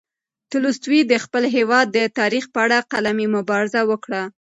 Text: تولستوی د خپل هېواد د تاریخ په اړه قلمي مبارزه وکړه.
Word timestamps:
تولستوی 0.51 0.99
د 1.11 1.13
خپل 1.23 1.43
هېواد 1.55 1.87
د 1.91 1.97
تاریخ 2.19 2.45
په 2.53 2.59
اړه 2.65 2.77
قلمي 2.91 3.27
مبارزه 3.35 3.81
وکړه. 3.91 4.21